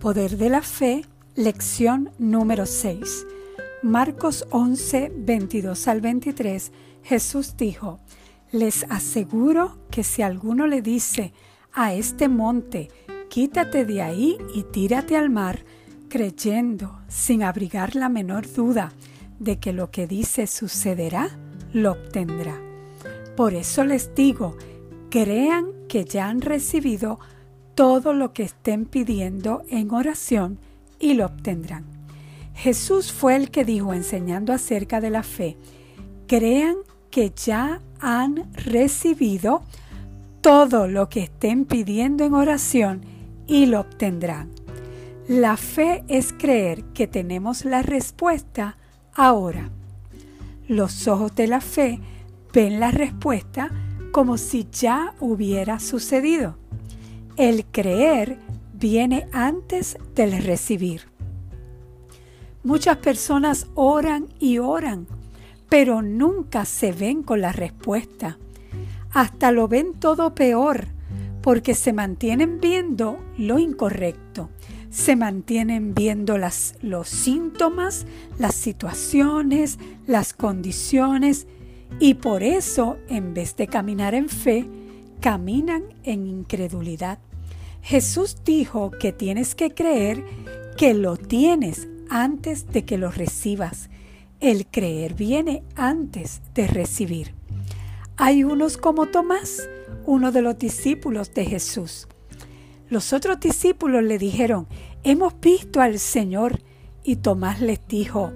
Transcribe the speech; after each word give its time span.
poder 0.00 0.38
de 0.38 0.48
la 0.48 0.62
fe, 0.62 1.04
lección 1.36 2.10
número 2.18 2.64
6. 2.64 3.26
Marcos 3.82 4.46
11, 4.50 5.12
22 5.14 5.88
al 5.88 6.00
23, 6.00 6.72
Jesús 7.02 7.54
dijo, 7.58 8.00
Les 8.50 8.86
aseguro 8.88 9.76
que 9.90 10.02
si 10.02 10.22
alguno 10.22 10.66
le 10.66 10.80
dice 10.80 11.34
a 11.74 11.92
este 11.92 12.28
monte, 12.28 12.88
quítate 13.28 13.84
de 13.84 14.00
ahí 14.00 14.38
y 14.54 14.62
tírate 14.62 15.18
al 15.18 15.28
mar, 15.28 15.64
creyendo, 16.08 16.98
sin 17.08 17.42
abrigar 17.42 17.94
la 17.94 18.08
menor 18.08 18.50
duda, 18.50 18.92
de 19.38 19.58
que 19.58 19.74
lo 19.74 19.90
que 19.90 20.06
dice 20.06 20.46
sucederá, 20.46 21.28
lo 21.74 21.92
obtendrá. 21.92 22.58
Por 23.36 23.52
eso 23.52 23.84
les 23.84 24.14
digo, 24.14 24.56
crean 25.10 25.66
que 25.88 26.06
ya 26.06 26.28
han 26.28 26.40
recibido 26.40 27.20
todo 27.74 28.12
lo 28.12 28.32
que 28.32 28.42
estén 28.42 28.86
pidiendo 28.86 29.62
en 29.68 29.92
oración 29.92 30.58
y 30.98 31.14
lo 31.14 31.26
obtendrán. 31.26 31.84
Jesús 32.54 33.12
fue 33.12 33.36
el 33.36 33.50
que 33.50 33.64
dijo 33.64 33.94
enseñando 33.94 34.52
acerca 34.52 35.00
de 35.00 35.10
la 35.10 35.22
fe, 35.22 35.56
crean 36.26 36.76
que 37.10 37.32
ya 37.34 37.80
han 38.00 38.52
recibido 38.54 39.62
todo 40.40 40.86
lo 40.86 41.08
que 41.08 41.24
estén 41.24 41.64
pidiendo 41.64 42.24
en 42.24 42.34
oración 42.34 43.02
y 43.46 43.66
lo 43.66 43.80
obtendrán. 43.80 44.50
La 45.26 45.56
fe 45.56 46.04
es 46.08 46.32
creer 46.32 46.84
que 46.92 47.06
tenemos 47.06 47.64
la 47.64 47.82
respuesta 47.82 48.76
ahora. 49.14 49.70
Los 50.66 51.08
ojos 51.08 51.34
de 51.34 51.46
la 51.46 51.60
fe 51.60 52.00
ven 52.52 52.80
la 52.80 52.90
respuesta 52.90 53.70
como 54.12 54.38
si 54.38 54.66
ya 54.70 55.14
hubiera 55.20 55.78
sucedido. 55.78 56.59
El 57.36 57.64
creer 57.66 58.38
viene 58.74 59.26
antes 59.32 59.96
del 60.14 60.42
recibir. 60.42 61.02
Muchas 62.62 62.98
personas 62.98 63.68
oran 63.74 64.28
y 64.38 64.58
oran, 64.58 65.06
pero 65.68 66.02
nunca 66.02 66.64
se 66.64 66.92
ven 66.92 67.22
con 67.22 67.40
la 67.40 67.52
respuesta. 67.52 68.38
Hasta 69.12 69.52
lo 69.52 69.68
ven 69.68 69.94
todo 69.94 70.34
peor, 70.34 70.88
porque 71.42 71.74
se 71.74 71.92
mantienen 71.92 72.60
viendo 72.60 73.18
lo 73.38 73.58
incorrecto. 73.58 74.50
Se 74.90 75.16
mantienen 75.16 75.94
viendo 75.94 76.36
los 76.36 77.08
síntomas, 77.08 78.06
las 78.38 78.54
situaciones, 78.54 79.78
las 80.06 80.34
condiciones, 80.34 81.46
y 81.98 82.14
por 82.14 82.42
eso, 82.42 82.98
en 83.08 83.34
vez 83.34 83.56
de 83.56 83.66
caminar 83.66 84.14
en 84.14 84.28
fe, 84.28 84.68
caminan 85.20 85.84
en 86.02 86.26
incredulidad. 86.26 87.18
Jesús 87.82 88.36
dijo 88.44 88.90
que 88.90 89.12
tienes 89.12 89.54
que 89.54 89.72
creer 89.74 90.24
que 90.76 90.94
lo 90.94 91.16
tienes 91.16 91.88
antes 92.08 92.66
de 92.68 92.84
que 92.84 92.98
lo 92.98 93.10
recibas. 93.10 93.90
El 94.40 94.66
creer 94.66 95.14
viene 95.14 95.62
antes 95.76 96.40
de 96.54 96.66
recibir. 96.66 97.34
Hay 98.16 98.44
unos 98.44 98.76
como 98.76 99.06
Tomás, 99.06 99.68
uno 100.06 100.32
de 100.32 100.42
los 100.42 100.58
discípulos 100.58 101.32
de 101.34 101.44
Jesús. 101.44 102.08
Los 102.88 103.12
otros 103.12 103.38
discípulos 103.40 104.02
le 104.02 104.18
dijeron, 104.18 104.66
hemos 105.04 105.38
visto 105.40 105.80
al 105.80 105.98
Señor. 105.98 106.60
Y 107.02 107.16
Tomás 107.16 107.60
les 107.60 107.80
dijo, 107.88 108.32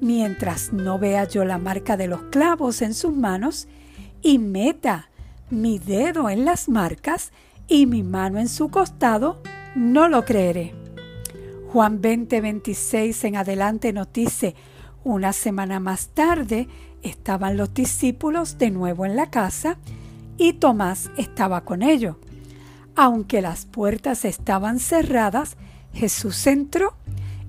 mientras 0.00 0.72
no 0.72 0.98
vea 0.98 1.24
yo 1.24 1.44
la 1.44 1.58
marca 1.58 1.96
de 1.96 2.06
los 2.06 2.22
clavos 2.24 2.80
en 2.82 2.94
sus 2.94 3.14
manos 3.14 3.68
y 4.22 4.38
meta 4.38 5.10
mi 5.50 5.78
dedo 5.78 6.28
en 6.28 6.44
las 6.44 6.68
marcas 6.68 7.32
y 7.68 7.86
mi 7.86 8.02
mano 8.02 8.38
en 8.38 8.48
su 8.48 8.68
costado, 8.68 9.42
no 9.74 10.08
lo 10.08 10.24
creeré. 10.24 10.74
Juan 11.72 12.00
20, 12.00 12.40
26 12.40 13.24
en 13.24 13.36
adelante 13.36 13.92
nos 13.92 14.12
dice, 14.12 14.54
una 15.04 15.32
semana 15.32 15.78
más 15.78 16.08
tarde 16.08 16.68
estaban 17.02 17.56
los 17.56 17.72
discípulos 17.74 18.58
de 18.58 18.70
nuevo 18.70 19.04
en 19.04 19.14
la 19.14 19.30
casa 19.30 19.78
y 20.38 20.54
Tomás 20.54 21.10
estaba 21.16 21.64
con 21.64 21.82
ellos. 21.82 22.16
Aunque 22.94 23.42
las 23.42 23.66
puertas 23.66 24.24
estaban 24.24 24.78
cerradas, 24.78 25.56
Jesús 25.92 26.46
entró 26.46 26.94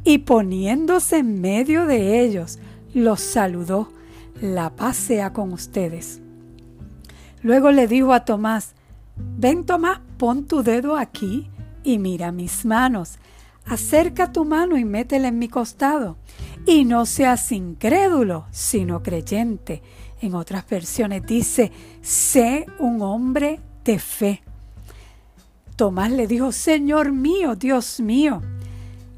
y 0.03 0.19
poniéndose 0.19 1.18
en 1.18 1.41
medio 1.41 1.86
de 1.86 2.22
ellos, 2.22 2.59
los 2.94 3.22
saludó. 3.22 3.91
La 4.41 4.75
paz 4.75 4.97
sea 4.97 5.34
con 5.34 5.53
ustedes. 5.53 6.22
Luego 7.42 7.72
le 7.72 7.88
dijo 7.88 8.14
a 8.14 8.25
Tomás, 8.25 8.74
ven 9.16 9.66
Tomás, 9.66 10.00
pon 10.18 10.46
tu 10.46 10.64
dedo 10.64 10.96
aquí 10.98 11.50
y 11.84 12.00
mira 12.00 12.31
mis 12.31 12.66
manos. 12.66 13.20
Acerca 13.66 14.31
tu 14.31 14.46
mano 14.46 14.78
y 14.78 14.86
métela 14.86 15.28
en 15.28 15.40
mi 15.40 15.50
costado. 15.50 16.18
Y 16.66 16.86
no 16.86 17.06
seas 17.06 17.52
incrédulo, 17.52 18.46
sino 18.52 19.03
creyente. 19.03 19.81
En 20.22 20.36
otras 20.36 20.68
versiones 20.68 21.25
dice, 21.25 21.72
sé 22.02 22.66
un 22.80 23.02
hombre 23.02 23.59
de 23.84 24.00
fe. 24.00 24.42
Tomás 25.75 26.12
le 26.12 26.28
dijo, 26.28 26.52
Señor 26.52 27.12
mío, 27.12 27.56
Dios 27.56 28.00
mío. 28.00 28.42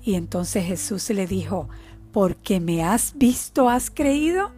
Y 0.04 0.16
entonces 0.16 0.66
Jesús 0.66 1.10
le 1.10 1.26
dijo, 1.26 1.70
porque 2.12 2.60
me 2.60 2.84
has 2.84 3.14
visto, 3.16 3.70
has 3.70 3.90
creído. 3.90 4.52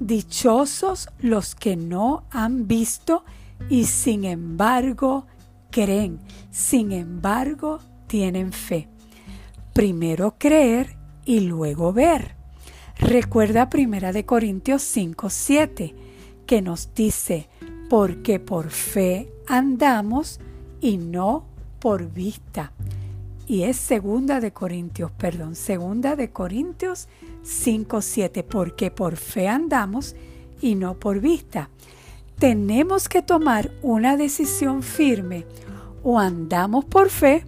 Dichosos 0.00 1.08
los 1.20 1.54
que 1.54 1.76
no 1.76 2.24
han 2.30 2.68
visto 2.68 3.24
y 3.68 3.84
sin 3.84 4.24
embargo 4.24 5.26
creen, 5.70 6.20
sin 6.50 6.92
embargo 6.92 7.80
tienen 8.06 8.52
fe. 8.52 8.88
Primero 9.72 10.36
creer 10.38 10.96
y 11.24 11.40
luego 11.40 11.92
ver. 11.92 12.36
Recuerda 12.98 13.68
Primera 13.68 14.12
de 14.12 14.24
Corintios 14.24 14.82
5, 14.82 15.30
7, 15.30 15.94
que 16.46 16.62
nos 16.62 16.94
dice, 16.94 17.48
porque 17.88 18.40
por 18.40 18.70
fe 18.70 19.30
andamos 19.46 20.40
y 20.80 20.96
no 20.96 21.44
por 21.78 22.10
vista. 22.10 22.72
Y 23.48 23.62
es 23.62 23.76
segunda 23.76 24.40
de 24.40 24.52
Corintios, 24.52 25.10
perdón, 25.10 25.56
segunda 25.56 26.14
de 26.14 26.30
Corintios 26.30 27.08
5, 27.42 28.02
7, 28.02 28.42
porque 28.44 28.90
por 28.90 29.16
fe 29.16 29.48
andamos 29.48 30.14
y 30.60 30.74
no 30.74 30.98
por 30.98 31.20
vista 31.20 31.70
tenemos 32.38 33.08
que 33.08 33.20
tomar 33.20 33.72
una 33.82 34.16
decisión 34.16 34.82
firme. 34.82 35.44
O 36.02 36.18
andamos 36.18 36.84
por 36.84 37.10
fe 37.10 37.44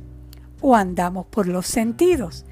o 0.60 0.74
andamos 0.74 1.26
por 1.26 1.46
los 1.46 1.66
sentidos. 1.66 2.44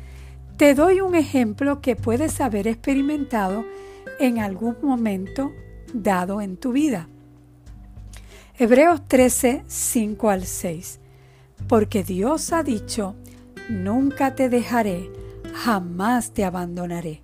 Te 0.57 0.75
doy 0.75 1.01
un 1.01 1.15
ejemplo 1.15 1.81
que 1.81 1.97
puedes 1.97 2.41
haber 2.41 2.69
experimentado 2.69 3.65
en 4.21 4.39
algún 4.39 4.77
momento 4.83 5.53
dado 5.93 6.41
en 6.41 6.57
tu 6.57 6.73
vida. 6.73 7.09
Hebreos 8.57 9.07
13, 9.07 9.65
5 9.67 10.31
al 10.31 10.47
6. 10.47 11.01
Porque 11.67 12.05
Dios 12.05 12.53
ha 12.53 12.63
dicho, 12.63 13.17
nunca 13.69 14.34
te 14.34 14.49
dejaré, 14.49 15.11
jamás 15.55 16.33
te 16.33 16.45
abandonaré. 16.45 17.23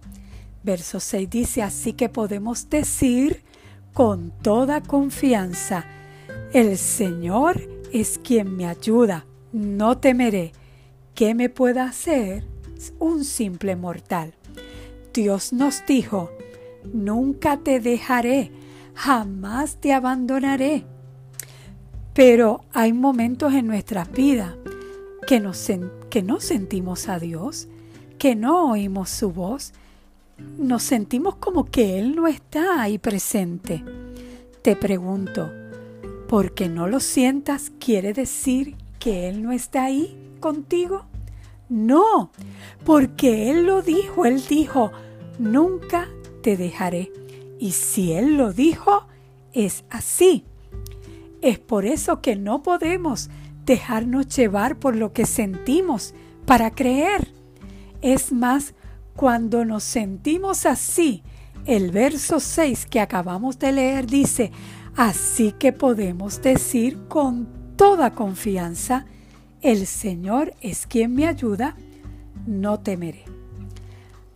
Verso 0.62 1.00
6 1.00 1.28
dice, 1.28 1.62
así 1.62 1.93
que 1.93 2.09
podemos 2.09 2.71
decir, 2.71 3.43
con 3.93 4.32
toda 4.43 4.82
confianza. 4.82 5.84
El 6.53 6.77
Señor 6.77 7.60
es 7.93 8.19
quien 8.19 8.56
me 8.56 8.66
ayuda, 8.66 9.27
no 9.53 9.99
temeré. 9.99 10.53
¿Qué 11.15 11.34
me 11.34 11.49
pueda 11.49 11.84
hacer 11.84 12.44
un 12.99 13.25
simple 13.25 13.76
mortal? 13.76 14.34
Dios 15.12 15.53
nos 15.53 15.87
dijo, 15.87 16.31
nunca 16.93 17.59
te 17.59 17.78
dejaré, 17.78 18.50
jamás 18.94 19.76
te 19.81 19.93
abandonaré. 19.93 20.85
Pero 22.14 22.64
hay 22.73 22.93
momentos 22.93 23.52
en 23.55 23.67
nuestras 23.69 24.11
vidas 24.11 24.55
que, 25.26 25.41
que 26.14 26.22
no 26.22 26.38
sentimos 26.38 27.08
a 27.08 27.19
Dios, 27.19 27.66
que 28.19 28.37
no 28.37 28.70
oímos 28.70 29.11
su 29.11 29.32
voz, 29.32 29.72
nos 30.58 30.84
sentimos 30.84 31.34
como 31.34 31.64
que 31.64 31.99
Él 31.99 32.14
no 32.14 32.28
está 32.28 32.81
ahí 32.81 32.99
presente. 32.99 33.82
Te 34.62 34.76
pregunto, 34.76 35.50
¿por 36.28 36.55
qué 36.55 36.69
no 36.69 36.87
lo 36.87 37.00
sientas 37.00 37.72
quiere 37.81 38.12
decir 38.12 38.76
que 39.00 39.28
Él 39.28 39.43
no 39.43 39.50
está 39.50 39.87
ahí 39.87 40.16
contigo? 40.38 41.05
No, 41.69 42.31
porque 42.84 43.50
Él 43.50 43.67
lo 43.67 43.82
dijo, 43.82 44.25
Él 44.25 44.40
dijo, 44.49 44.93
nunca 45.40 46.08
te 46.44 46.56
dejaré. 46.56 47.10
Y 47.58 47.72
si 47.72 48.12
Él 48.12 48.37
lo 48.37 48.52
dijo, 48.52 49.08
es 49.52 49.82
así. 49.90 50.44
Es 51.43 51.58
por 51.58 51.84
eso 51.84 52.22
que 52.22 52.37
no 52.37 52.62
podemos 52.62 53.31
dejarnos 53.64 54.28
llevar 54.28 54.78
por 54.78 54.96
lo 54.96 55.12
que 55.12 55.26
sentimos 55.26 56.14
para 56.46 56.70
creer. 56.70 57.32
Es 58.02 58.32
más, 58.32 58.75
cuando 59.16 59.64
nos 59.64 59.84
sentimos 59.84 60.66
así, 60.66 61.22
el 61.66 61.90
verso 61.90 62.40
6 62.40 62.87
que 62.87 63.00
acabamos 63.00 63.58
de 63.58 63.72
leer 63.72 64.06
dice, 64.06 64.52
así 64.96 65.52
que 65.52 65.72
podemos 65.72 66.43
decir 66.43 66.99
con 67.08 67.49
toda 67.76 68.11
confianza, 68.11 69.06
el 69.62 69.87
Señor 69.87 70.55
es 70.60 70.87
quien 70.87 71.14
me 71.14 71.26
ayuda, 71.26 71.76
no 72.46 72.81
temeré. 72.81 73.25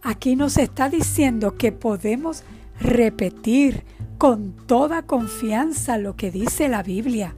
Aquí 0.03 0.37
nos 0.37 0.57
está 0.57 0.89
diciendo 0.89 1.57
que 1.57 1.71
podemos 1.71 2.45
repetir 2.81 3.85
con 4.17 4.55
toda 4.67 5.03
confianza 5.03 5.99
lo 5.99 6.17
que 6.17 6.31
dice 6.31 6.69
la 6.69 6.83
Biblia. 6.83 7.35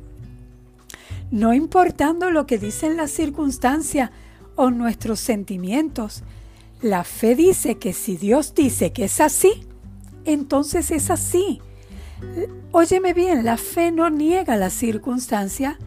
No 1.30 1.54
importando 1.54 2.30
lo 2.30 2.46
que 2.46 2.58
dicen 2.58 2.96
las 2.96 3.12
circunstancias 3.12 4.10
o 4.56 4.70
nuestros 4.70 5.20
sentimientos, 5.20 6.24
la 6.82 7.04
fe 7.04 7.34
dice 7.36 7.78
que 7.78 7.92
si 7.92 8.16
Dios 8.16 8.54
dice 8.54 8.92
que 8.92 9.04
es 9.04 9.20
así, 9.20 9.66
entonces 10.24 10.90
es 10.90 11.10
así. 11.10 11.60
Óyeme 12.72 13.14
bien, 13.14 13.44
la 13.44 13.56
fe 13.56 13.92
no 13.92 14.10
niega 14.10 14.56
la 14.56 14.70
circunstancia, 14.70 15.78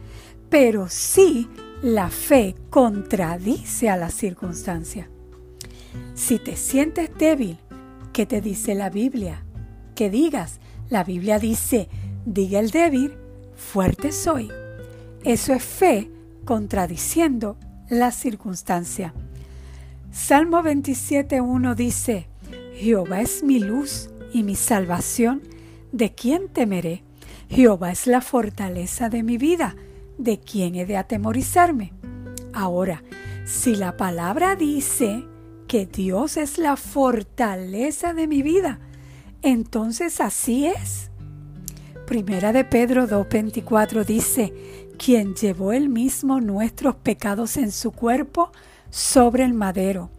pero 0.49 0.87
sí 0.89 1.49
la 1.81 2.09
fe 2.09 2.55
contradice 2.69 3.89
a 3.89 3.97
la 3.97 4.09
circunstancia. 4.09 5.09
Si 6.15 6.39
te 6.39 6.55
sientes 6.55 7.09
débil, 7.17 7.57
¿qué 8.13 8.25
te 8.25 8.39
dice 8.39 8.75
la 8.75 8.89
Biblia? 8.89 9.43
Que 9.95 10.09
digas, 10.09 10.59
la 10.89 11.03
Biblia 11.03 11.37
dice, 11.37 11.89
diga 12.25 12.59
el 12.59 12.71
débil, 12.71 13.13
fuerte 13.55 14.11
soy. 14.11 14.49
Eso 15.23 15.53
es 15.53 15.63
fe 15.63 16.11
contradiciendo 16.43 17.57
la 17.89 18.11
circunstancia. 18.11 19.13
Salmo 20.11 20.61
27.1 20.61 21.75
dice, 21.75 22.27
Jehová 22.75 23.21
es 23.21 23.41
mi 23.41 23.59
luz 23.59 24.09
y 24.33 24.43
mi 24.43 24.55
salvación, 24.55 25.41
¿de 25.93 26.13
quién 26.13 26.49
temeré? 26.49 27.03
Jehová 27.49 27.91
es 27.91 28.05
la 28.05 28.19
fortaleza 28.19 29.07
de 29.07 29.23
mi 29.23 29.37
vida, 29.37 29.77
¿de 30.17 30.41
quién 30.41 30.75
he 30.75 30.85
de 30.85 30.97
atemorizarme? 30.97 31.93
Ahora, 32.51 33.01
si 33.45 33.77
la 33.77 33.95
palabra 33.95 34.57
dice 34.57 35.23
que 35.67 35.85
Dios 35.85 36.35
es 36.35 36.57
la 36.57 36.75
fortaleza 36.75 38.13
de 38.13 38.27
mi 38.27 38.41
vida, 38.41 38.79
entonces 39.41 40.19
así 40.19 40.67
es. 40.67 41.11
Primera 42.05 42.51
de 42.51 42.65
Pedro 42.65 43.07
2.24 43.07 44.03
dice, 44.03 44.53
quien 44.97 45.35
llevó 45.35 45.71
el 45.71 45.87
mismo 45.87 46.41
nuestros 46.41 46.95
pecados 46.95 47.55
en 47.55 47.71
su 47.71 47.91
cuerpo 47.91 48.51
sobre 48.89 49.45
el 49.45 49.53
madero, 49.53 50.09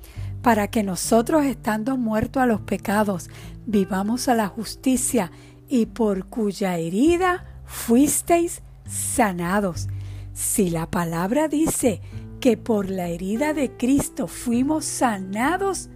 para 0.41 0.69
que 0.69 0.83
nosotros, 0.83 1.45
estando 1.45 1.99
muertos 1.99 2.43
a 2.43 2.47
los 2.47 2.63
pecados, 2.63 3.29
vivamos 3.67 4.29
a 4.29 4.35
la 4.35 4.49
justicia, 4.49 5.31
y 5.69 5.87
por 5.87 6.27
cuya 6.27 6.79
herida 6.79 7.45
fuisteis 7.67 8.63
sanados. 8.89 9.89
Si 10.33 10.71
la 10.71 10.91
palabra 10.91 11.49
dice 11.49 12.01
que 12.41 12.57
por 12.57 12.89
la 12.89 13.09
herida 13.09 13.53
de 13.53 13.71
Cristo 13.77 14.27
fuimos 14.27 14.85
sanados, 14.85 15.91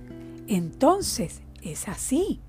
entonces 0.47 1.41
es 1.63 1.89
así. 1.89 2.41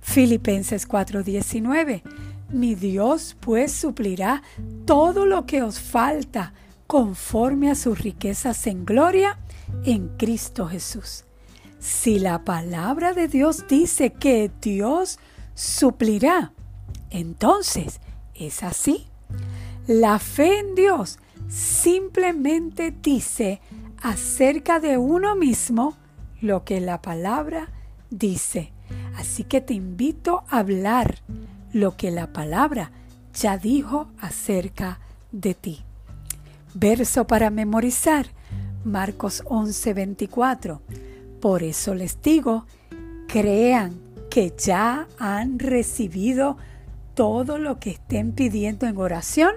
Filipenses 0.00 0.88
4:19 0.88 2.02
Mi 2.50 2.74
Dios 2.74 3.36
pues 3.40 3.72
suplirá 3.72 4.42
todo 4.86 5.26
lo 5.26 5.44
que 5.44 5.62
os 5.62 5.78
falta 5.78 6.54
conforme 6.86 7.70
a 7.70 7.74
sus 7.74 7.98
riquezas 7.98 8.66
en 8.66 8.86
gloria 8.86 9.38
en 9.84 10.08
Cristo 10.16 10.66
Jesús. 10.66 11.24
Si 11.78 12.18
la 12.18 12.44
palabra 12.44 13.12
de 13.12 13.28
Dios 13.28 13.66
dice 13.68 14.12
que 14.14 14.50
Dios 14.62 15.18
suplirá, 15.54 16.52
entonces 17.10 18.00
es 18.34 18.62
así. 18.62 19.06
La 19.86 20.18
fe 20.18 20.58
en 20.58 20.74
Dios 20.74 21.18
simplemente 21.48 22.94
dice 23.02 23.60
acerca 24.02 24.80
de 24.80 24.96
uno 24.96 25.36
mismo 25.36 25.96
lo 26.40 26.64
que 26.64 26.80
la 26.80 27.02
palabra 27.02 27.68
dice. 28.10 28.72
Así 29.16 29.44
que 29.44 29.60
te 29.60 29.74
invito 29.74 30.44
a 30.48 30.60
hablar 30.60 31.18
lo 31.78 31.96
que 31.96 32.10
la 32.10 32.32
palabra 32.32 32.90
ya 33.34 33.56
dijo 33.56 34.08
acerca 34.20 34.98
de 35.30 35.54
ti. 35.54 35.84
Verso 36.74 37.26
para 37.26 37.50
memorizar, 37.50 38.26
Marcos 38.84 39.42
11:24. 39.46 40.80
Por 41.40 41.62
eso 41.62 41.94
les 41.94 42.20
digo, 42.20 42.66
crean 43.28 44.00
que 44.28 44.52
ya 44.58 45.06
han 45.18 45.58
recibido 45.58 46.56
todo 47.14 47.58
lo 47.58 47.78
que 47.78 47.90
estén 47.90 48.32
pidiendo 48.32 48.86
en 48.86 48.96
oración 48.96 49.54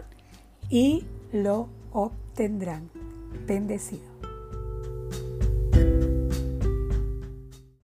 y 0.69 1.05
lo 1.31 1.69
obtendrán. 1.91 2.89
Bendecido. 3.47 4.10